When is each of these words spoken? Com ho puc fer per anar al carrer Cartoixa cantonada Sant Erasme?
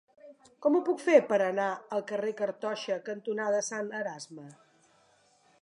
Com 0.65 0.77
ho 0.77 0.79
puc 0.87 1.03
fer 1.07 1.17
per 1.33 1.37
anar 1.49 1.67
al 1.97 2.03
carrer 2.13 2.33
Cartoixa 2.41 2.99
cantonada 3.11 3.63
Sant 3.71 3.95
Erasme? 4.03 4.51